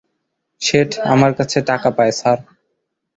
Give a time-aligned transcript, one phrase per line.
[0.61, 2.39] শেঠ আমার কাছে টাকা পায়, স্যার।